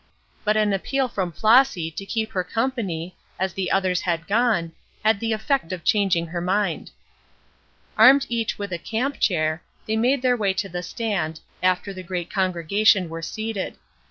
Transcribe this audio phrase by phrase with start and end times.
[0.43, 4.71] But an appeal from Flossy to keep her company, as the others had gone,
[5.05, 6.89] had the effect of changing her mind.
[7.99, 12.01] Armed each with a camp chair, they made their way to the stand, after the
[12.01, 13.77] great congregation were seated.